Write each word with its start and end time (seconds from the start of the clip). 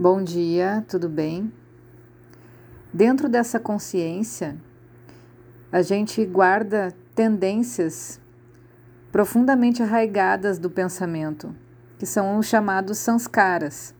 Bom 0.00 0.22
dia, 0.22 0.84
tudo 0.86 1.08
bem? 1.08 1.52
Dentro 2.92 3.28
dessa 3.28 3.58
consciência, 3.58 4.56
a 5.72 5.82
gente 5.82 6.24
guarda 6.24 6.94
tendências 7.16 8.20
profundamente 9.10 9.82
arraigadas 9.82 10.56
do 10.56 10.70
pensamento, 10.70 11.52
que 11.98 12.06
são 12.06 12.38
os 12.38 12.46
chamados 12.46 12.98
sanskaras. 12.98 13.92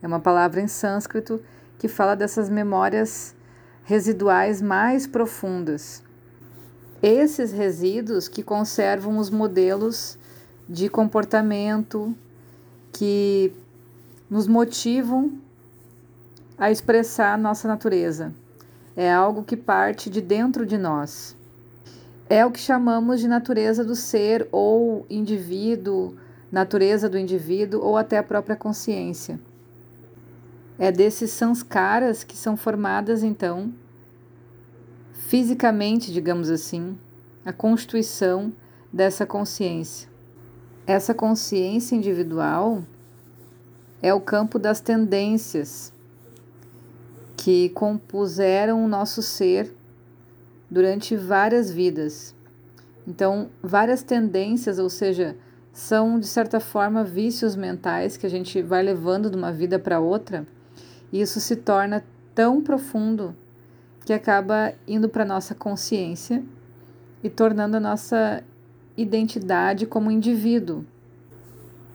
É 0.00 0.06
uma 0.06 0.20
palavra 0.20 0.60
em 0.60 0.68
sânscrito 0.68 1.42
que 1.76 1.88
fala 1.88 2.14
dessas 2.14 2.48
memórias 2.48 3.34
residuais 3.82 4.62
mais 4.62 5.08
profundas. 5.08 6.04
Esses 7.02 7.50
resíduos 7.50 8.28
que 8.28 8.44
conservam 8.44 9.18
os 9.18 9.28
modelos 9.28 10.20
de 10.68 10.88
comportamento 10.88 12.14
que 12.92 13.52
nos 14.28 14.46
motivam 14.46 15.32
a 16.58 16.70
expressar 16.70 17.38
nossa 17.38 17.68
natureza. 17.68 18.32
É 18.96 19.12
algo 19.12 19.42
que 19.42 19.56
parte 19.56 20.08
de 20.08 20.20
dentro 20.20 20.64
de 20.64 20.78
nós. 20.78 21.36
É 22.28 22.44
o 22.44 22.50
que 22.50 22.58
chamamos 22.58 23.20
de 23.20 23.28
natureza 23.28 23.84
do 23.84 23.94
ser 23.94 24.48
ou 24.50 25.06
indivíduo, 25.08 26.16
natureza 26.50 27.08
do 27.08 27.18
indivíduo 27.18 27.80
ou 27.82 27.96
até 27.96 28.18
a 28.18 28.22
própria 28.22 28.56
consciência. 28.56 29.38
É 30.78 30.90
desses 30.90 31.30
sanskaras 31.30 32.24
que 32.24 32.36
são 32.36 32.56
formadas 32.56 33.22
então 33.22 33.72
fisicamente, 35.12 36.12
digamos 36.12 36.50
assim, 36.50 36.96
a 37.44 37.52
constituição 37.52 38.52
dessa 38.92 39.26
consciência. 39.26 40.08
Essa 40.86 41.12
consciência 41.12 41.96
individual 41.96 42.82
é 44.02 44.12
o 44.12 44.20
campo 44.20 44.58
das 44.58 44.80
tendências 44.80 45.92
que 47.36 47.68
compuseram 47.70 48.84
o 48.84 48.88
nosso 48.88 49.22
ser 49.22 49.74
durante 50.70 51.16
várias 51.16 51.70
vidas. 51.70 52.34
Então, 53.06 53.48
várias 53.62 54.02
tendências, 54.02 54.78
ou 54.78 54.90
seja, 54.90 55.36
são 55.72 56.18
de 56.18 56.26
certa 56.26 56.58
forma 56.58 57.04
vícios 57.04 57.54
mentais 57.54 58.16
que 58.16 58.26
a 58.26 58.30
gente 58.30 58.62
vai 58.62 58.82
levando 58.82 59.30
de 59.30 59.36
uma 59.36 59.52
vida 59.52 59.78
para 59.78 60.00
outra, 60.00 60.46
e 61.12 61.20
isso 61.20 61.38
se 61.38 61.54
torna 61.54 62.04
tão 62.34 62.62
profundo 62.62 63.36
que 64.04 64.12
acaba 64.12 64.72
indo 64.86 65.08
para 65.08 65.24
nossa 65.24 65.54
consciência 65.54 66.42
e 67.22 67.28
tornando 67.28 67.76
a 67.76 67.80
nossa 67.80 68.42
identidade 68.96 69.86
como 69.86 70.10
indivíduo. 70.10 70.84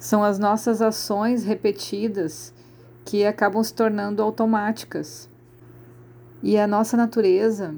São 0.02 0.24
as 0.24 0.40
nossas 0.40 0.82
ações 0.82 1.44
repetidas 1.44 2.52
que 3.06 3.24
acabam 3.24 3.64
se 3.64 3.72
tornando 3.72 4.24
automáticas. 4.24 5.30
E 6.42 6.58
a 6.58 6.66
nossa 6.66 6.98
natureza 6.98 7.76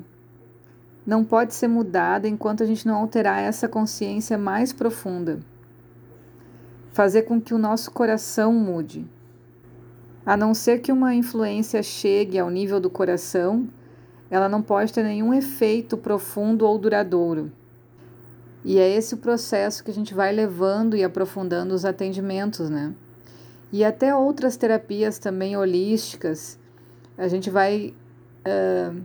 não 1.05 1.25
pode 1.25 1.53
ser 1.53 1.67
mudada 1.67 2.25
enquanto 2.25 2.63
a 2.63 2.65
gente 2.65 2.87
não 2.87 2.95
alterar 2.95 3.43
essa 3.43 3.67
consciência 3.67 4.37
mais 4.37 4.71
profunda. 4.71 5.41
Fazer 6.93 7.23
com 7.23 7.41
que 7.41 7.53
o 7.53 7.57
nosso 7.57 7.91
coração 7.91 8.53
mude. 8.53 9.05
A 10.25 10.37
não 10.37 10.53
ser 10.53 10.79
que 10.79 10.93
uma 10.93 11.13
influência 11.13 11.83
chegue 11.83 12.39
ao 12.39 12.49
nível 12.49 12.79
do 12.79 12.89
coração, 12.89 13.67
ela 14.31 14.47
não 14.47 14.61
pode 14.61 14.93
ter 14.93 15.03
nenhum 15.03 15.33
efeito 15.33 15.97
profundo 15.97 16.65
ou 16.65 16.77
duradouro. 16.77 17.51
E 18.63 18.79
é 18.79 18.89
esse 18.89 19.13
o 19.13 19.17
processo 19.17 19.83
que 19.83 19.91
a 19.91 19.93
gente 19.93 20.13
vai 20.13 20.31
levando 20.31 20.95
e 20.95 21.03
aprofundando 21.03 21.73
os 21.73 21.83
atendimentos, 21.83 22.69
né? 22.69 22.93
E 23.71 23.83
até 23.83 24.15
outras 24.15 24.55
terapias 24.55 25.17
também 25.17 25.57
holísticas, 25.57 26.59
a 27.17 27.27
gente 27.27 27.49
vai 27.49 27.93
uh, 28.47 29.01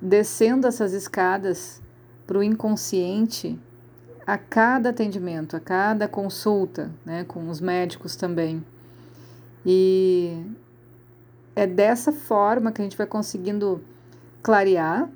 descendo 0.00 0.66
essas 0.66 0.92
escadas 0.92 1.80
para 2.26 2.38
o 2.38 2.42
inconsciente 2.42 3.58
a 4.26 4.38
cada 4.38 4.90
atendimento, 4.90 5.56
a 5.56 5.60
cada 5.60 6.08
consulta, 6.08 6.90
né, 7.04 7.24
com 7.24 7.48
os 7.48 7.60
médicos 7.60 8.16
também. 8.16 8.64
E 9.66 10.44
é 11.54 11.66
dessa 11.66 12.12
forma 12.12 12.72
que 12.72 12.80
a 12.80 12.84
gente 12.84 12.96
vai 12.96 13.06
conseguindo 13.06 13.82
clarear 14.42 15.08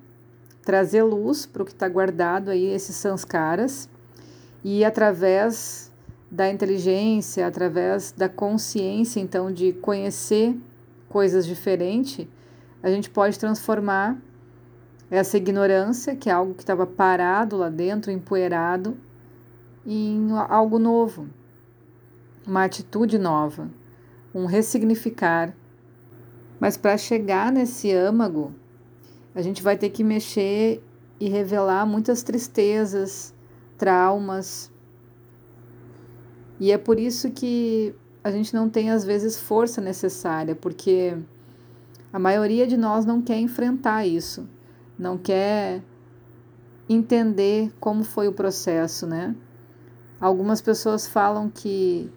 trazer 0.67 1.05
luz 1.05 1.47
para 1.47 1.63
o 1.63 1.65
que 1.65 1.71
está 1.71 1.89
guardado 1.89 2.51
aí, 2.51 2.67
esses 2.67 2.97
sanskaras, 2.97 3.89
e 4.65 4.85
através 4.85 5.93
da 6.29 6.51
inteligência, 6.51 7.47
através 7.47 8.11
da 8.11 8.29
consciência, 8.29 9.21
então, 9.21 9.53
de 9.53 9.73
conhecer 9.75 10.59
coisas 11.09 11.47
diferentes, 11.47 12.27
a 12.83 12.91
gente 12.91 13.09
pode 13.09 13.39
transformar 13.39 14.19
essa 15.09 15.37
ignorância, 15.37 16.17
que 16.17 16.29
é 16.29 16.33
algo 16.33 16.53
que 16.53 16.65
estava 16.65 16.85
parado 16.85 17.57
lá 17.57 17.69
dentro, 17.69 18.11
empoeirado, 18.11 18.99
em 19.87 20.33
algo 20.49 20.81
novo, 20.81 21.29
uma 22.45 22.65
atitude 22.65 23.19
nova, 23.19 23.71
um 24.35 24.47
ressignificar. 24.47 25.55
Mas 26.59 26.77
para 26.77 26.99
chegar 26.99 27.53
nesse 27.53 27.93
âmago, 27.93 28.53
a 29.37 29.43
gente 29.43 29.63
vai 29.63 29.77
ter 29.77 29.91
que 29.91 30.03
mexer 30.03 30.83
e 31.21 31.29
revelar 31.29 31.85
muitas 31.85 32.23
tristezas, 32.23 33.35
traumas. 33.77 34.73
E 36.59 36.73
é 36.73 36.79
por 36.79 36.99
isso 36.99 37.31
que 37.31 37.95
a 38.25 38.31
gente 38.31 38.55
não 38.55 38.71
tem 38.71 38.91
às 38.91 39.05
vezes 39.05 39.39
força 39.39 39.79
necessária, 39.79 40.57
porque 40.57 41.19
a 42.11 42.19
maioria 42.19 42.67
de 42.67 42.79
nós 42.79 43.05
não 43.05 43.21
quer 43.21 43.39
enfrentar 43.39 44.07
isso, 44.07 44.49
não 44.99 45.19
quer 45.19 45.83
entender 46.89 47.71
como 47.79 48.05
foi 48.05 48.29
o 48.29 48.33
processo, 48.33 49.07
né? 49.07 49.37
Algumas 50.19 50.63
pessoas 50.63 51.07
falam 51.07 51.51
que 51.51 52.11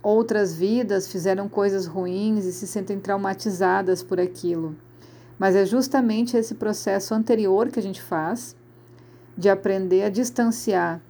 outras 0.00 0.54
vidas 0.54 1.10
fizeram 1.10 1.48
coisas 1.48 1.86
ruins 1.86 2.44
e 2.44 2.52
se 2.52 2.68
sentem 2.68 3.00
traumatizadas 3.00 4.00
por 4.00 4.20
aquilo. 4.20 4.76
Mas 5.38 5.56
é 5.56 5.64
justamente 5.64 6.36
esse 6.36 6.54
processo 6.54 7.14
anterior 7.14 7.68
que 7.68 7.78
a 7.78 7.82
gente 7.82 8.00
faz 8.00 8.56
de 9.36 9.48
aprender 9.48 10.04
a 10.04 10.08
distanciar 10.08 11.00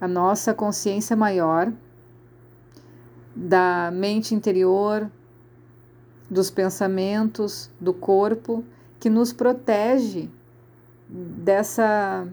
a 0.00 0.08
nossa 0.08 0.52
consciência 0.52 1.14
maior 1.14 1.72
da 3.34 3.90
mente 3.92 4.34
interior, 4.34 5.10
dos 6.28 6.50
pensamentos, 6.50 7.70
do 7.80 7.92
corpo, 7.92 8.64
que 8.98 9.10
nos 9.10 9.32
protege 9.32 10.28
dessa 11.08 12.26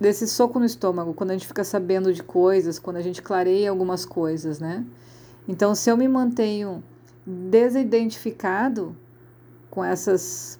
desse 0.00 0.26
soco 0.26 0.58
no 0.58 0.64
estômago, 0.64 1.14
quando 1.14 1.30
a 1.30 1.34
gente 1.34 1.46
fica 1.46 1.62
sabendo 1.62 2.12
de 2.12 2.22
coisas, 2.22 2.78
quando 2.78 2.96
a 2.96 3.00
gente 3.00 3.22
clareia 3.22 3.70
algumas 3.70 4.04
coisas, 4.04 4.58
né? 4.58 4.84
Então, 5.46 5.74
se 5.74 5.88
eu 5.88 5.96
me 5.96 6.08
mantenho 6.08 6.82
desidentificado 7.24 8.96
com 9.74 9.84
essas 9.84 10.58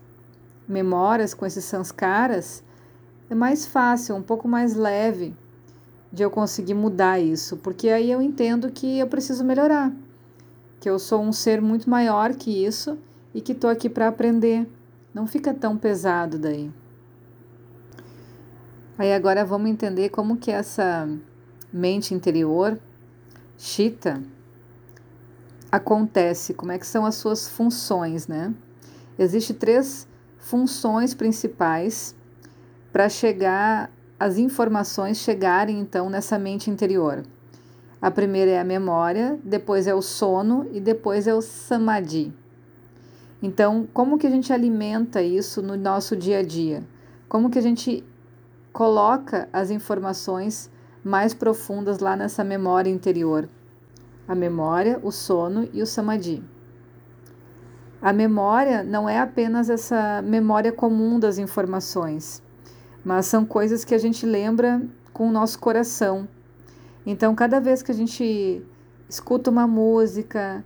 memórias, 0.66 1.32
com 1.32 1.46
esses 1.46 1.64
sanskaras, 1.64 2.64
é 3.30 3.34
mais 3.34 3.64
fácil, 3.64 4.16
um 4.16 4.22
pouco 4.22 4.48
mais 4.48 4.74
leve 4.74 5.34
de 6.12 6.22
eu 6.22 6.30
conseguir 6.30 6.74
mudar 6.74 7.20
isso, 7.20 7.56
porque 7.56 7.88
aí 7.88 8.10
eu 8.10 8.20
entendo 8.20 8.70
que 8.70 8.98
eu 8.98 9.06
preciso 9.06 9.44
melhorar, 9.44 9.92
que 10.80 10.90
eu 10.90 10.98
sou 10.98 11.22
um 11.22 11.32
ser 11.32 11.62
muito 11.62 11.88
maior 11.88 12.34
que 12.34 12.64
isso 12.64 12.98
e 13.32 13.40
que 13.40 13.52
estou 13.52 13.70
aqui 13.70 13.88
para 13.88 14.08
aprender. 14.08 14.68
Não 15.12 15.26
fica 15.26 15.54
tão 15.54 15.76
pesado 15.76 16.38
daí. 16.38 16.70
Aí 18.98 19.12
agora 19.12 19.44
vamos 19.44 19.70
entender 19.70 20.08
como 20.08 20.36
que 20.36 20.50
essa 20.50 21.08
mente 21.72 22.14
interior, 22.14 22.78
chita, 23.58 24.22
acontece, 25.70 26.54
como 26.54 26.70
é 26.70 26.78
que 26.78 26.86
são 26.86 27.04
as 27.04 27.16
suas 27.16 27.48
funções, 27.48 28.28
né? 28.28 28.54
Existem 29.18 29.56
três 29.56 30.08
funções 30.38 31.14
principais 31.14 32.14
para 32.92 33.08
chegar 33.08 33.90
as 34.18 34.38
informações 34.38 35.18
chegarem 35.18 35.78
então 35.80 36.08
nessa 36.08 36.38
mente 36.38 36.70
interior. 36.70 37.24
A 38.00 38.10
primeira 38.10 38.50
é 38.50 38.60
a 38.60 38.64
memória, 38.64 39.38
depois 39.42 39.86
é 39.86 39.94
o 39.94 40.02
sono 40.02 40.66
e 40.72 40.80
depois 40.80 41.26
é 41.26 41.34
o 41.34 41.40
samadhi. 41.40 42.32
Então, 43.42 43.88
como 43.92 44.18
que 44.18 44.26
a 44.26 44.30
gente 44.30 44.52
alimenta 44.52 45.22
isso 45.22 45.60
no 45.60 45.76
nosso 45.76 46.16
dia 46.16 46.38
a 46.38 46.42
dia? 46.42 46.82
Como 47.28 47.50
que 47.50 47.58
a 47.58 47.62
gente 47.62 48.04
coloca 48.72 49.48
as 49.52 49.70
informações 49.70 50.70
mais 51.02 51.34
profundas 51.34 51.98
lá 51.98 52.16
nessa 52.16 52.44
memória 52.44 52.90
interior? 52.90 53.48
A 54.26 54.34
memória, 54.34 54.98
o 55.02 55.10
sono 55.10 55.68
e 55.72 55.82
o 55.82 55.86
samadhi. 55.86 56.42
A 58.04 58.12
memória 58.12 58.82
não 58.84 59.08
é 59.08 59.18
apenas 59.18 59.70
essa 59.70 60.20
memória 60.20 60.70
comum 60.70 61.18
das 61.18 61.38
informações, 61.38 62.42
mas 63.02 63.24
são 63.24 63.46
coisas 63.46 63.82
que 63.82 63.94
a 63.94 63.98
gente 63.98 64.26
lembra 64.26 64.82
com 65.10 65.26
o 65.26 65.32
nosso 65.32 65.58
coração. 65.58 66.28
Então, 67.06 67.34
cada 67.34 67.58
vez 67.58 67.82
que 67.82 67.90
a 67.90 67.94
gente 67.94 68.62
escuta 69.08 69.50
uma 69.50 69.66
música, 69.66 70.62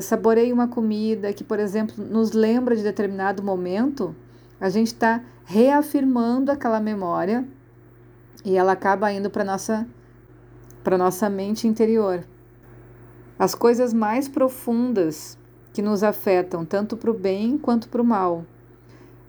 saboreia 0.00 0.54
uma 0.54 0.68
comida 0.68 1.32
que, 1.32 1.42
por 1.42 1.58
exemplo, 1.58 1.96
nos 2.04 2.30
lembra 2.30 2.76
de 2.76 2.84
determinado 2.84 3.42
momento, 3.42 4.14
a 4.60 4.68
gente 4.70 4.92
está 4.92 5.20
reafirmando 5.44 6.52
aquela 6.52 6.78
memória 6.78 7.44
e 8.44 8.56
ela 8.56 8.70
acaba 8.70 9.12
indo 9.12 9.28
para 9.28 9.42
nossa 9.42 9.84
para 10.84 10.96
nossa 10.96 11.28
mente 11.28 11.66
interior. 11.66 12.24
As 13.36 13.52
coisas 13.52 13.92
mais 13.92 14.28
profundas 14.28 15.36
que 15.72 15.82
nos 15.82 16.02
afetam 16.02 16.64
tanto 16.64 16.96
para 16.96 17.10
o 17.10 17.14
bem 17.14 17.58
quanto 17.58 17.88
para 17.88 18.02
o 18.02 18.04
mal. 18.04 18.44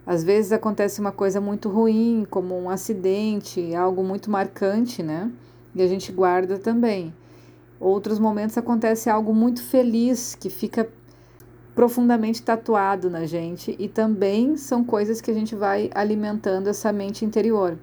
Às 0.06 0.24
vezes 0.24 0.50
acontece 0.50 1.00
uma 1.00 1.12
coisa 1.12 1.40
muito 1.40 1.68
ruim, 1.68 2.26
como 2.28 2.58
um 2.58 2.68
acidente, 2.68 3.74
algo 3.74 4.02
muito 4.02 4.30
marcante, 4.30 5.02
né? 5.02 5.30
E 5.74 5.82
a 5.82 5.86
gente 5.86 6.10
guarda 6.10 6.58
também. 6.58 7.14
Outros 7.78 8.18
momentos 8.18 8.58
acontece 8.58 9.08
algo 9.08 9.34
muito 9.34 9.62
feliz 9.62 10.34
que 10.34 10.50
fica 10.50 10.88
profundamente 11.74 12.42
tatuado 12.42 13.08
na 13.08 13.24
gente 13.24 13.76
e 13.78 13.88
também 13.88 14.56
são 14.56 14.84
coisas 14.84 15.20
que 15.20 15.30
a 15.30 15.34
gente 15.34 15.54
vai 15.54 15.90
alimentando 15.94 16.68
essa 16.68 16.92
mente 16.92 17.24
interior. 17.24 17.78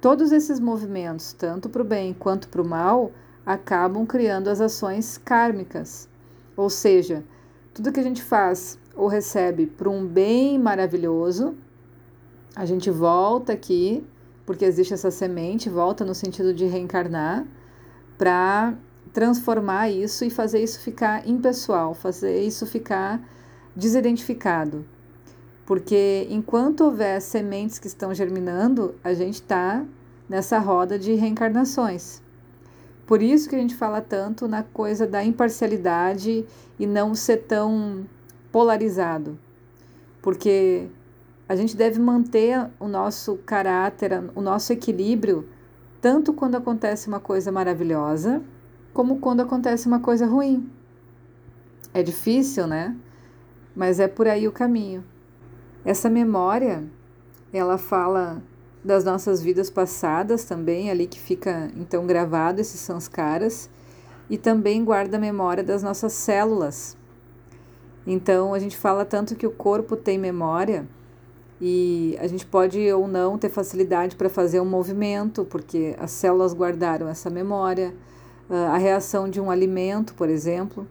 Todos 0.00 0.30
esses 0.30 0.60
movimentos, 0.60 1.32
tanto 1.32 1.68
para 1.68 1.82
o 1.82 1.84
bem 1.84 2.14
quanto 2.14 2.48
para 2.48 2.62
o 2.62 2.68
mal, 2.68 3.10
acabam 3.44 4.06
criando 4.06 4.48
as 4.48 4.60
ações 4.60 5.18
kármicas. 5.18 6.08
Ou 6.56 6.68
seja, 6.68 7.24
tudo 7.76 7.92
que 7.92 8.00
a 8.00 8.02
gente 8.02 8.22
faz 8.22 8.78
ou 8.94 9.06
recebe 9.06 9.66
para 9.66 9.90
um 9.90 10.06
bem 10.06 10.58
maravilhoso, 10.58 11.54
a 12.54 12.64
gente 12.64 12.90
volta 12.90 13.52
aqui, 13.52 14.02
porque 14.46 14.64
existe 14.64 14.94
essa 14.94 15.10
semente, 15.10 15.68
volta 15.68 16.02
no 16.02 16.14
sentido 16.14 16.54
de 16.54 16.64
reencarnar, 16.64 17.46
para 18.16 18.72
transformar 19.12 19.90
isso 19.90 20.24
e 20.24 20.30
fazer 20.30 20.62
isso 20.62 20.80
ficar 20.80 21.28
impessoal, 21.28 21.92
fazer 21.92 22.40
isso 22.40 22.64
ficar 22.64 23.22
desidentificado. 23.74 24.86
Porque 25.66 26.26
enquanto 26.30 26.80
houver 26.80 27.20
sementes 27.20 27.78
que 27.78 27.88
estão 27.88 28.14
germinando, 28.14 28.94
a 29.04 29.12
gente 29.12 29.34
está 29.34 29.84
nessa 30.26 30.58
roda 30.58 30.98
de 30.98 31.12
reencarnações. 31.12 32.22
Por 33.06 33.22
isso 33.22 33.48
que 33.48 33.54
a 33.54 33.58
gente 33.58 33.76
fala 33.76 34.00
tanto 34.00 34.48
na 34.48 34.64
coisa 34.64 35.06
da 35.06 35.24
imparcialidade 35.24 36.44
e 36.78 36.86
não 36.86 37.14
ser 37.14 37.38
tão 37.38 38.04
polarizado. 38.50 39.38
Porque 40.20 40.88
a 41.48 41.54
gente 41.54 41.76
deve 41.76 42.00
manter 42.00 42.68
o 42.80 42.88
nosso 42.88 43.36
caráter, 43.46 44.10
o 44.34 44.40
nosso 44.40 44.72
equilíbrio, 44.72 45.48
tanto 46.00 46.32
quando 46.32 46.56
acontece 46.56 47.06
uma 47.06 47.20
coisa 47.20 47.52
maravilhosa, 47.52 48.42
como 48.92 49.20
quando 49.20 49.40
acontece 49.40 49.86
uma 49.86 50.00
coisa 50.00 50.26
ruim. 50.26 50.68
É 51.94 52.02
difícil, 52.02 52.66
né? 52.66 52.96
Mas 53.74 54.00
é 54.00 54.08
por 54.08 54.26
aí 54.26 54.48
o 54.48 54.52
caminho. 54.52 55.04
Essa 55.84 56.10
memória, 56.10 56.84
ela 57.52 57.78
fala 57.78 58.42
das 58.86 59.02
nossas 59.04 59.42
vidas 59.42 59.68
passadas 59.68 60.44
também, 60.44 60.90
ali 60.90 61.08
que 61.08 61.18
fica 61.18 61.70
então 61.76 62.06
gravado 62.06 62.60
esses 62.60 62.80
sanskaras, 62.80 63.68
e 64.30 64.38
também 64.38 64.84
guarda 64.84 65.16
a 65.16 65.20
memória 65.20 65.62
das 65.62 65.82
nossas 65.82 66.12
células. 66.12 66.96
Então 68.06 68.54
a 68.54 68.58
gente 68.60 68.76
fala 68.76 69.04
tanto 69.04 69.34
que 69.34 69.46
o 69.46 69.50
corpo 69.50 69.96
tem 69.96 70.16
memória 70.16 70.86
e 71.60 72.16
a 72.20 72.28
gente 72.28 72.46
pode 72.46 72.80
ou 72.92 73.08
não 73.08 73.36
ter 73.36 73.48
facilidade 73.48 74.14
para 74.14 74.28
fazer 74.28 74.60
um 74.60 74.64
movimento, 74.64 75.44
porque 75.44 75.96
as 75.98 76.12
células 76.12 76.54
guardaram 76.54 77.08
essa 77.08 77.28
memória, 77.28 77.92
ah, 78.48 78.74
a 78.74 78.76
reação 78.76 79.28
de 79.28 79.40
um 79.40 79.50
alimento, 79.50 80.14
por 80.14 80.28
exemplo, 80.28 80.86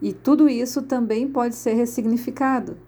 e 0.00 0.14
tudo 0.14 0.48
isso 0.48 0.80
também 0.82 1.28
pode 1.28 1.54
ser 1.54 1.74
ressignificado. 1.74 2.78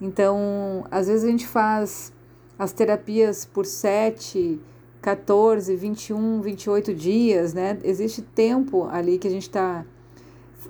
Então, 0.00 0.84
às 0.90 1.08
vezes 1.08 1.24
a 1.24 1.28
gente 1.28 1.46
faz 1.46 2.12
as 2.58 2.72
terapias 2.72 3.44
por 3.44 3.66
7, 3.66 4.60
14, 5.00 5.76
21, 5.76 6.40
28 6.40 6.94
dias, 6.94 7.54
né? 7.54 7.78
Existe 7.84 8.22
tempo 8.22 8.88
ali 8.90 9.18
que 9.18 9.28
a 9.28 9.30
gente 9.30 9.42
está 9.42 9.84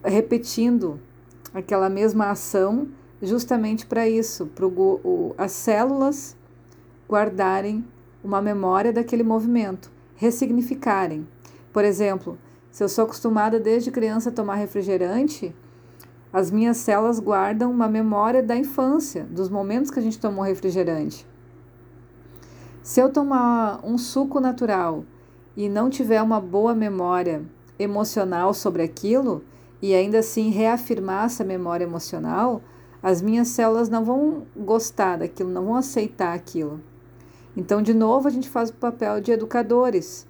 repetindo 0.05 1.00
aquela 1.55 1.88
mesma 1.88 2.31
ação 2.31 2.88
justamente 3.23 3.87
para 3.87 4.09
isso, 4.09 4.47
para 4.47 4.67
as 5.38 5.53
células 5.53 6.37
guardarem 7.09 7.85
uma 8.23 8.43
memória 8.43 8.93
daquele 8.93 9.23
movimento, 9.23 9.91
ressignificarem. 10.17 11.27
Por 11.73 11.85
exemplo, 11.85 12.37
se 12.71 12.83
eu 12.83 12.88
sou 12.88 13.05
acostumada 13.05 13.59
desde 13.59 13.91
criança 13.91 14.29
a 14.29 14.33
tomar 14.33 14.56
refrigerante, 14.56 15.55
as 16.33 16.50
minhas 16.50 16.77
células 16.77 17.19
guardam 17.19 17.71
uma 17.71 17.88
memória 17.88 18.43
da 18.43 18.56
infância, 18.56 19.25
dos 19.31 19.49
momentos 19.49 19.91
que 19.91 19.99
a 19.99 20.03
gente 20.03 20.19
tomou 20.19 20.44
refrigerante. 20.44 21.27
Se 22.87 23.00
eu 23.00 23.11
tomar 23.11 23.81
um 23.83 23.99
suco 23.99 24.38
natural 24.38 25.05
e 25.56 25.69
não 25.69 25.91
tiver 25.91 26.23
uma 26.23 26.41
boa 26.41 26.73
memória 26.73 27.43
emocional 27.77 28.55
sobre 28.55 28.81
aquilo, 28.81 29.43
e 29.83 29.93
ainda 29.93 30.21
assim 30.21 30.50
reafirmar 30.50 31.25
essa 31.25 31.43
memória 31.43 31.83
emocional, 31.83 32.62
as 33.03 33.21
minhas 33.21 33.49
células 33.49 33.88
não 33.88 34.05
vão 34.05 34.47
gostar 34.56 35.17
daquilo, 35.17 35.50
não 35.50 35.65
vão 35.65 35.75
aceitar 35.75 36.33
aquilo. 36.33 36.81
Então, 37.56 37.83
de 37.83 37.93
novo, 37.93 38.29
a 38.29 38.31
gente 38.31 38.49
faz 38.49 38.71
o 38.71 38.75
papel 38.75 39.21
de 39.21 39.33
educadores 39.33 40.25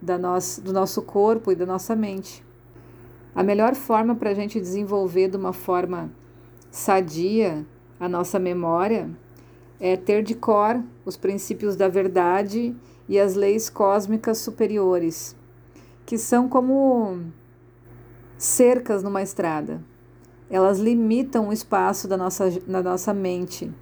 da 0.00 0.16
nossa, 0.16 0.58
do 0.62 0.72
nosso 0.72 1.02
corpo 1.02 1.52
e 1.52 1.54
da 1.54 1.66
nossa 1.66 1.94
mente. 1.94 2.42
A 3.34 3.42
melhor 3.42 3.74
forma 3.74 4.14
para 4.14 4.30
a 4.30 4.34
gente 4.34 4.58
desenvolver 4.58 5.28
de 5.28 5.36
uma 5.36 5.52
forma 5.52 6.10
sadia 6.70 7.66
a 8.00 8.08
nossa 8.08 8.38
memória 8.38 9.10
é 9.80 9.96
ter 9.96 10.22
de 10.22 10.34
cor 10.34 10.82
os 11.04 11.16
princípios 11.16 11.74
da 11.74 11.88
verdade 11.88 12.76
e 13.08 13.18
as 13.18 13.34
leis 13.34 13.70
cósmicas 13.70 14.38
superiores, 14.38 15.34
que 16.04 16.18
são 16.18 16.48
como 16.48 17.20
cercas 18.36 19.02
numa 19.02 19.22
estrada. 19.22 19.82
Elas 20.50 20.78
limitam 20.78 21.48
o 21.48 21.52
espaço 21.52 22.06
da 22.06 22.16
nossa, 22.16 22.50
da 22.66 22.82
nossa 22.82 23.14
mente. 23.14 23.72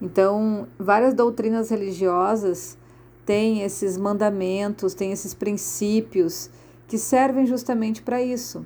Então, 0.00 0.66
várias 0.78 1.14
doutrinas 1.14 1.70
religiosas 1.70 2.78
têm 3.24 3.62
esses 3.62 3.96
mandamentos, 3.96 4.94
têm 4.94 5.12
esses 5.12 5.34
princípios 5.34 6.50
que 6.88 6.96
servem 6.96 7.44
justamente 7.46 8.02
para 8.02 8.22
isso 8.22 8.64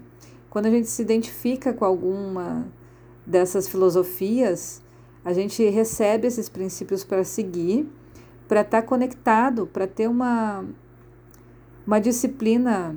quando 0.50 0.66
a 0.66 0.70
gente 0.70 0.88
se 0.88 1.00
identifica 1.00 1.72
com 1.72 1.84
alguma 1.84 2.66
dessas 3.24 3.68
filosofias, 3.68 4.82
a 5.24 5.32
gente 5.32 5.68
recebe 5.68 6.26
esses 6.26 6.48
princípios 6.48 7.04
para 7.04 7.24
seguir, 7.24 7.88
para 8.48 8.62
estar 8.62 8.82
tá 8.82 8.86
conectado, 8.86 9.66
para 9.66 9.86
ter 9.86 10.08
uma, 10.08 10.64
uma 11.86 12.00
disciplina 12.00 12.96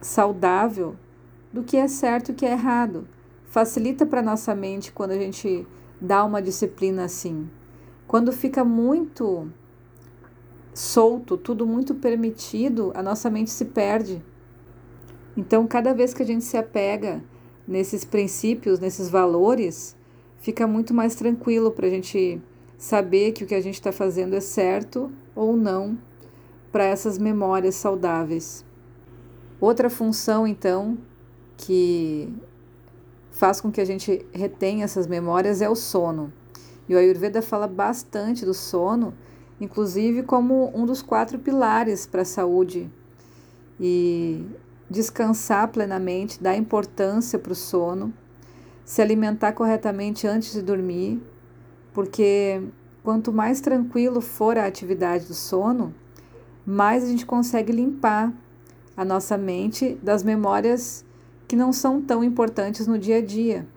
saudável 0.00 0.96
do 1.52 1.62
que 1.62 1.76
é 1.76 1.88
certo 1.88 2.30
e 2.30 2.32
o 2.32 2.34
que 2.34 2.46
é 2.46 2.52
errado. 2.52 3.06
Facilita 3.46 4.04
para 4.04 4.22
nossa 4.22 4.54
mente 4.54 4.92
quando 4.92 5.12
a 5.12 5.18
gente 5.18 5.66
dá 6.00 6.24
uma 6.24 6.42
disciplina 6.42 7.04
assim. 7.04 7.48
Quando 8.06 8.32
fica 8.32 8.64
muito 8.64 9.50
solto, 10.72 11.36
tudo 11.36 11.66
muito 11.66 11.94
permitido, 11.94 12.92
a 12.94 13.02
nossa 13.02 13.30
mente 13.30 13.50
se 13.50 13.64
perde. 13.64 14.22
Então, 15.36 15.66
cada 15.66 15.92
vez 15.92 16.12
que 16.12 16.22
a 16.22 16.26
gente 16.26 16.44
se 16.44 16.56
apega 16.56 17.22
nesses 17.66 18.04
princípios, 18.04 18.78
nesses 18.78 19.08
valores, 19.08 19.95
fica 20.38 20.66
muito 20.66 20.94
mais 20.94 21.14
tranquilo 21.14 21.70
para 21.70 21.86
a 21.86 21.90
gente 21.90 22.40
saber 22.78 23.32
que 23.32 23.44
o 23.44 23.46
que 23.46 23.54
a 23.54 23.60
gente 23.60 23.74
está 23.74 23.92
fazendo 23.92 24.34
é 24.34 24.40
certo 24.40 25.10
ou 25.34 25.56
não 25.56 25.98
para 26.70 26.84
essas 26.84 27.18
memórias 27.18 27.74
saudáveis. 27.74 28.64
Outra 29.60 29.88
função, 29.88 30.46
então, 30.46 30.98
que 31.56 32.28
faz 33.30 33.60
com 33.60 33.70
que 33.70 33.80
a 33.80 33.84
gente 33.84 34.26
retenha 34.32 34.84
essas 34.84 35.06
memórias 35.06 35.62
é 35.62 35.68
o 35.68 35.74
sono. 35.74 36.32
E 36.88 36.94
o 36.94 36.98
Ayurveda 36.98 37.42
fala 37.42 37.66
bastante 37.66 38.44
do 38.44 38.54
sono, 38.54 39.14
inclusive 39.60 40.22
como 40.22 40.70
um 40.74 40.84
dos 40.84 41.02
quatro 41.02 41.38
pilares 41.38 42.06
para 42.06 42.22
a 42.22 42.26
saúde. 42.26 42.90
E 43.80 44.44
descansar 44.88 45.68
plenamente, 45.68 46.42
dar 46.42 46.56
importância 46.56 47.38
para 47.38 47.52
o 47.52 47.56
sono, 47.56 48.12
se 48.86 49.02
alimentar 49.02 49.52
corretamente 49.52 50.26
antes 50.26 50.54
de 50.54 50.62
dormir, 50.62 51.20
porque 51.92 52.62
quanto 53.02 53.30
mais 53.30 53.60
tranquilo 53.60 54.22
for 54.22 54.56
a 54.56 54.64
atividade 54.64 55.26
do 55.26 55.34
sono, 55.34 55.94
mais 56.64 57.04
a 57.04 57.08
gente 57.08 57.26
consegue 57.26 57.70
limpar 57.70 58.32
a 58.96 59.04
nossa 59.04 59.36
mente 59.36 59.98
das 60.02 60.22
memórias 60.22 61.04
que 61.46 61.54
não 61.54 61.70
são 61.70 62.00
tão 62.00 62.24
importantes 62.24 62.86
no 62.86 62.98
dia 62.98 63.18
a 63.18 63.22
dia. 63.22 63.68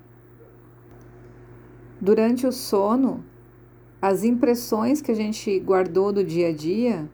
Durante 1.99 2.47
o 2.47 2.53
sono, 2.53 3.25
as 4.01 4.23
impressões 4.23 5.01
que 5.01 5.11
a 5.11 5.15
gente 5.15 5.59
guardou 5.59 6.13
do 6.13 6.23
dia 6.23 6.47
a 6.47 6.53
dia, 6.53 7.09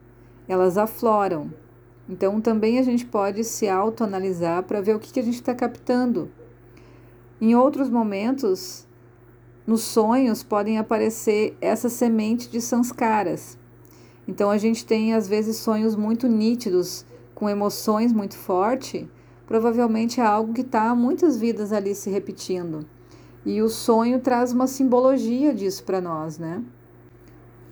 elas 0.47 0.77
afloram 0.77 1.49
então, 2.07 2.39
também 2.39 2.77
a 2.77 2.83
gente 2.83 3.05
pode 3.05 3.43
se 3.43 3.67
autoanalisar 3.67 4.63
para 4.63 4.79
ver 4.79 4.95
o 4.95 4.99
que, 4.99 5.11
que 5.11 5.19
a 5.19 5.23
gente 5.23 5.35
está 5.35 5.55
captando. 5.55 6.29
Em 7.45 7.53
outros 7.53 7.91
momentos, 7.91 8.87
nos 9.67 9.83
sonhos 9.83 10.41
podem 10.41 10.79
aparecer 10.79 11.55
essa 11.61 11.89
semente 11.89 12.49
de 12.49 12.59
sanskaras. 12.59 13.55
Então 14.27 14.49
a 14.49 14.57
gente 14.57 14.83
tem 14.83 15.13
às 15.13 15.27
vezes 15.27 15.57
sonhos 15.57 15.95
muito 15.95 16.27
nítidos, 16.27 17.05
com 17.35 17.47
emoções 17.47 18.11
muito 18.11 18.35
fortes, 18.35 19.05
provavelmente 19.45 20.19
é 20.19 20.25
algo 20.25 20.53
que 20.53 20.61
está 20.61 20.89
há 20.89 20.95
muitas 20.95 21.37
vidas 21.37 21.71
ali 21.71 21.93
se 21.93 22.09
repetindo. 22.09 22.83
E 23.45 23.61
o 23.61 23.69
sonho 23.69 24.19
traz 24.19 24.51
uma 24.51 24.65
simbologia 24.65 25.53
disso 25.53 25.83
para 25.83 26.01
nós, 26.01 26.39
né? 26.39 26.63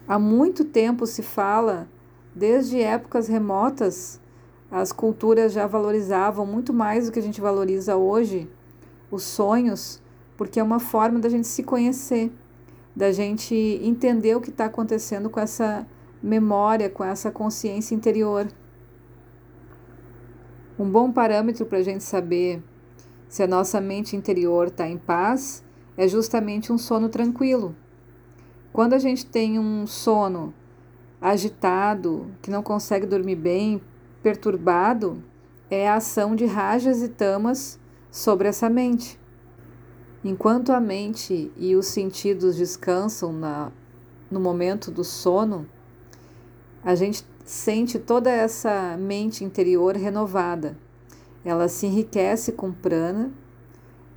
Há 0.08 0.20
muito 0.20 0.66
tempo 0.66 1.08
se 1.08 1.24
fala, 1.24 1.90
desde 2.36 2.80
épocas 2.80 3.28
remotas, 3.28 4.22
as 4.70 4.92
culturas 4.92 5.52
já 5.52 5.66
valorizavam 5.66 6.46
muito 6.46 6.72
mais 6.72 7.08
do 7.08 7.12
que 7.12 7.18
a 7.18 7.24
gente 7.24 7.42
valoriza 7.42 7.96
hoje 7.96 8.48
os 9.14 9.24
sonhos, 9.24 10.02
porque 10.36 10.60
é 10.60 10.64
uma 10.64 10.80
forma 10.80 11.20
da 11.20 11.30
gente 11.30 11.48
se 11.48 11.62
conhecer, 11.62 12.32
da 12.96 13.12
gente 13.12 13.56
entender 13.84 14.36
o 14.36 14.42
que 14.42 14.50
está 14.50 14.66
acontecendo 14.66 15.30
com 15.30 15.40
essa 15.40 15.88
memória, 16.22 16.90
com 16.90 17.04
essa 17.04 17.30
consciência 17.30 17.94
interior. 17.94 18.48
Um 20.80 20.90
bom 20.90 21.12
parâmetro 21.12 21.66
para 21.66 21.78
a 21.78 21.84
gente 21.84 22.04
saber 22.04 22.64
se 23.30 23.44
a 23.44 23.48
nossa 23.48 23.80
mente 23.80 24.16
interior 24.16 24.68
está 24.68 24.88
em 24.88 24.98
paz 24.98 25.64
é 25.96 26.08
justamente 26.08 26.74
um 26.74 26.78
sono 26.78 27.08
tranquilo. 27.08 27.76
Quando 28.72 28.94
a 28.94 29.00
gente 29.00 29.26
tem 29.26 29.60
um 29.60 29.86
sono 29.86 30.54
agitado, 31.22 32.32
que 32.42 32.50
não 32.50 32.64
consegue 32.64 33.06
dormir 33.06 33.36
bem, 33.36 33.80
perturbado, 34.24 35.24
é 35.70 35.88
a 35.88 35.96
ação 35.96 36.36
de 36.36 36.46
rajas 36.46 37.04
e 37.04 37.10
tamas 37.10 37.80
sobre 38.14 38.48
essa 38.48 38.70
mente. 38.70 39.20
Enquanto 40.24 40.72
a 40.72 40.80
mente 40.80 41.52
e 41.58 41.76
os 41.76 41.88
sentidos 41.88 42.56
descansam 42.56 43.34
na, 43.34 43.72
no 44.30 44.40
momento 44.40 44.92
do 44.92 45.04
sono, 45.04 45.68
a 46.86 46.94
gente 46.94 47.26
sente 47.44 47.98
toda 47.98 48.30
essa 48.30 48.96
mente 48.98 49.44
interior 49.44 49.96
renovada. 49.96 50.78
Ela 51.44 51.68
se 51.68 51.88
enriquece 51.88 52.52
com 52.52 52.72
prana, 52.72 53.32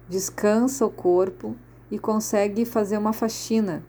descansa 0.06 0.84
o 0.84 0.90
corpo 0.90 1.56
e 1.90 1.98
consegue 1.98 2.66
fazer 2.66 2.98
uma 2.98 3.14
faxina 3.14 3.82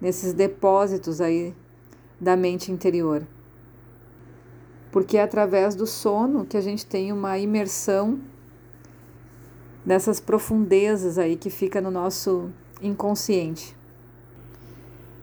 nesses 0.00 0.32
depósitos 0.32 1.20
aí 1.20 1.52
da 2.20 2.36
mente 2.36 2.70
interior. 2.70 3.26
Porque 4.92 5.18
é 5.18 5.22
através 5.22 5.74
do 5.74 5.88
sono 5.88 6.46
que 6.46 6.56
a 6.56 6.60
gente 6.60 6.86
tem 6.86 7.12
uma 7.12 7.36
imersão 7.36 8.20
nessas 9.84 10.20
profundezas 10.20 11.18
aí 11.18 11.36
que 11.36 11.50
fica 11.50 11.80
no 11.80 11.90
nosso 11.90 12.50
inconsciente. 12.82 13.76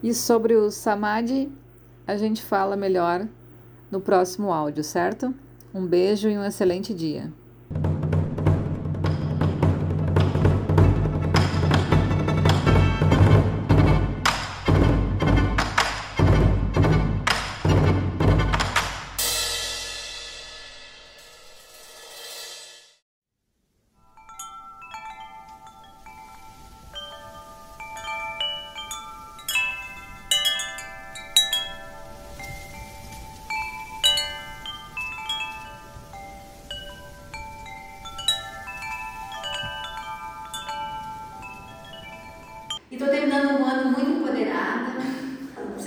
E 0.01 0.13
sobre 0.13 0.55
o 0.55 0.69
samadhi, 0.69 1.51
a 2.05 2.15
gente 2.15 2.41
fala 2.43 2.75
melhor 2.75 3.27
no 3.89 3.99
próximo 3.99 4.51
áudio, 4.51 4.83
certo? 4.83 5.33
Um 5.73 5.85
beijo 5.85 6.29
e 6.29 6.37
um 6.37 6.43
excelente 6.43 6.93
dia. 6.93 7.31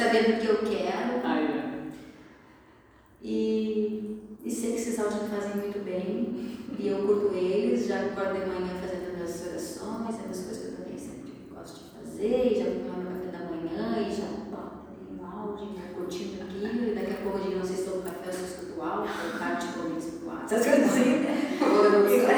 Sabendo 0.01 0.37
o 0.37 0.41
que 0.41 0.47
eu 0.47 0.59
quero. 0.59 1.21
Ah, 1.23 1.41
é. 1.41 1.71
E, 3.23 4.19
e 4.43 4.51
sei 4.51 4.73
que 4.73 4.77
esses 4.79 4.99
áudios 4.99 5.23
me 5.23 5.29
fazem 5.29 5.57
muito 5.57 5.85
bem. 5.85 6.59
E 6.79 6.89
eu 6.89 7.07
curto 7.07 7.35
eles, 7.37 7.87
já 7.87 8.01
acordo 8.01 8.41
de 8.41 8.47
manhã 8.47 8.73
fazendo 8.81 9.15
minhas 9.15 9.47
orações, 9.47 10.19
é 10.19 10.29
das 10.29 10.39
coisas 10.39 10.59
que 10.59 10.65
eu 10.69 10.77
também 10.77 10.97
sempre 10.99 11.33
gosto 11.55 11.85
de 11.85 11.91
fazer, 11.91 12.55
já 12.57 12.65
vou 12.65 12.75
tomar 12.81 12.97
meu 13.05 13.13
café 13.13 13.37
da 13.37 13.51
manhã 13.51 14.09
e 14.09 14.11
já 14.11 14.25
ali 14.25 14.41
um 15.13 15.27
áudio, 15.27 15.67
vou 15.67 15.95
curtindo 15.95 16.43
aquilo, 16.43 16.89
e 16.89 16.95
daqui 16.95 17.13
a 17.13 17.23
pouco 17.23 17.39
eu 17.39 17.45
digo, 17.45 17.59
não 17.59 17.67
sei 17.67 17.77
se 17.77 17.83
estou 17.83 17.97
no 17.99 18.03
café 18.05 18.29
ou 18.29 18.33
se 18.33 18.45
escuto 18.45 18.81
áudio, 18.81 19.11
ou 19.11 19.39
tarde 19.39 19.67
comigo 19.75 19.99
escuto 19.99 20.25
o 20.25 20.31
áudio. 20.31 20.45
Essas 20.47 20.67
coisas 20.67 20.91
assim, 20.91 21.11
né? 21.21 21.59
Ou 21.61 21.85
eu 21.85 21.93
não 21.93 22.07
escuto 22.07 22.33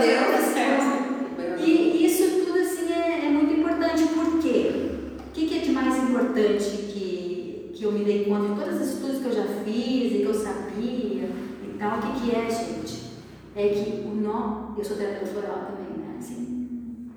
Deus. 0.00 1.68
E 1.68 2.06
isso 2.06 2.46
tudo 2.46 2.58
assim 2.58 2.90
é, 2.90 3.26
é 3.26 3.28
muito 3.28 3.52
importante, 3.52 4.04
por 4.14 4.38
quê? 4.40 4.90
O 5.28 5.32
que, 5.32 5.46
que 5.46 5.58
é 5.58 5.62
de 5.62 5.72
mais 5.72 5.96
importante 5.96 6.64
que, 6.64 7.70
que 7.74 7.84
eu 7.84 7.92
me 7.92 8.04
dei 8.04 8.24
conta 8.24 8.48
de 8.48 8.60
todas 8.60 8.80
as 8.80 8.88
estudos 8.94 9.18
que 9.18 9.26
eu 9.26 9.32
já 9.32 9.44
fiz 9.64 10.12
e 10.12 10.18
que 10.18 10.26
eu 10.26 10.34
sabia 10.34 11.28
e 11.28 11.76
tal? 11.78 11.98
O 11.98 12.02
que, 12.02 12.20
que 12.20 12.36
é, 12.36 12.48
gente? 12.48 13.04
É 13.56 13.68
que 13.68 14.06
o 14.06 14.14
nó. 14.14 14.63
Eu 14.76 14.84
sou 14.84 14.96
terapeuta 14.96 15.38
oral 15.38 15.66
também, 15.66 16.04
né? 16.04 16.16
Assim. 16.18 17.10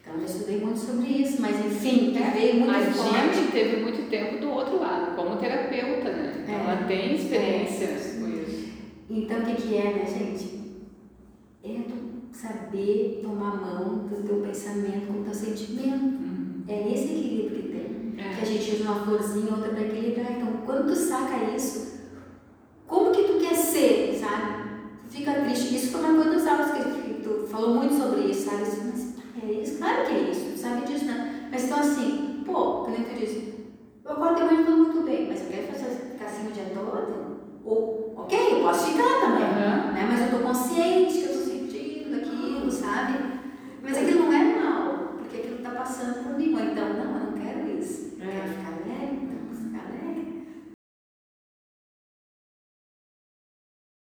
Então, 0.00 0.14
eu 0.18 0.24
estudei 0.24 0.60
muito 0.60 0.78
sobre 0.78 1.06
isso, 1.06 1.40
mas 1.40 1.64
enfim, 1.64 2.12
que 2.12 2.38
veio 2.38 2.56
muito 2.56 2.70
A 2.74 2.80
forte. 2.92 3.36
gente 3.36 3.52
teve 3.52 3.82
muito 3.82 4.10
tempo 4.10 4.40
do 4.40 4.50
outro 4.50 4.80
lado, 4.80 5.14
como 5.14 5.36
terapeuta, 5.36 6.10
né? 6.10 6.42
Então, 6.42 6.54
é, 6.54 6.58
ela 6.58 6.86
tem 6.86 7.14
experiência 7.14 7.84
é. 7.84 8.20
com 8.20 8.28
isso. 8.28 8.68
Então, 9.08 9.38
o 9.38 9.46
que, 9.46 9.54
que 9.54 9.76
é, 9.76 9.92
né, 9.94 10.06
gente? 10.06 10.56
É 11.62 11.80
tu 11.88 12.36
saber 12.36 13.20
tomar 13.22 13.56
mão 13.56 14.06
do 14.06 14.22
teu 14.22 14.40
pensamento 14.40 15.06
com 15.06 15.20
o 15.20 15.24
teu 15.24 15.34
sentimento. 15.34 16.04
Uhum. 16.04 16.64
É 16.68 16.92
esse 16.92 17.04
equilíbrio 17.04 17.62
que 17.62 17.68
tem. 17.68 18.24
É. 18.24 18.34
Que 18.34 18.42
a 18.42 18.44
gente 18.44 18.74
usa 18.74 18.84
uma 18.84 19.04
florzinha, 19.04 19.52
outra 19.52 19.70
para 19.70 19.82
equilibrar. 19.82 20.32
Então, 20.32 20.52
quando 20.64 20.88
tu 20.88 20.96
saca 20.96 21.54
isso, 21.54 21.85
que 30.06 30.30
isso, 30.30 30.50
não 30.50 30.56
sabe 30.56 30.86
disso, 30.86 31.04
né? 31.04 31.48
Mas 31.50 31.64
então 31.64 31.78
assim, 31.78 32.42
pô, 32.46 32.84
quando 32.84 32.94
é 32.94 33.04
que 33.04 33.14
eu 33.14 33.26
disse? 33.26 33.54
Eu 34.04 34.12
acordo 34.12 34.36
de 34.36 34.44
manhã 34.44 34.64
tudo 34.64 34.76
muito 34.78 35.02
bem, 35.02 35.26
mas 35.28 35.40
eu 35.40 35.48
quero 35.48 35.66
fazer, 35.66 36.12
ficar 36.12 36.26
assim 36.26 36.46
o 36.46 36.52
dia 36.52 36.72
todo? 36.74 37.36
Ou, 37.64 38.14
ok, 38.16 38.52
eu 38.52 38.60
posso 38.60 38.92
ficar 38.92 39.20
também, 39.20 39.44
uhum. 39.44 39.92
né? 39.92 40.08
Mas 40.08 40.20
eu 40.20 40.38
tô 40.38 40.46
consciente 40.46 41.18
que 41.18 41.24
eu 41.24 41.32
tô 41.32 41.44
sentindo 41.44 42.16
aquilo, 42.16 42.70
sabe? 42.70 43.18
Mas 43.82 43.98
aquilo 43.98 44.24
não 44.24 44.32
é 44.32 44.60
mal, 44.60 45.14
porque 45.18 45.38
aquilo 45.38 45.58
tá 45.58 45.70
passando 45.70 46.22
por 46.22 46.38
mim, 46.38 46.54
ou 46.54 46.60
então 46.60 46.88
não, 46.88 47.12
né? 47.14 47.25